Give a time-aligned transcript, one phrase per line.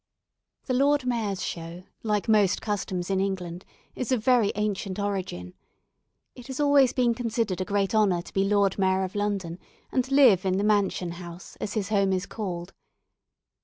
[0.65, 5.53] The "Lord Mayor's Show," like most customs in England, is of very ancient origin.
[6.33, 9.59] It has always been considered a great honour to be Lord Mayor of London,
[9.91, 12.73] and live in the Mansion House, as his home is called.